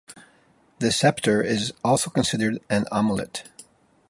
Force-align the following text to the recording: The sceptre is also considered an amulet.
The 0.79 0.91
sceptre 0.91 1.43
is 1.43 1.73
also 1.83 2.09
considered 2.09 2.59
an 2.71 2.85
amulet. 2.91 3.43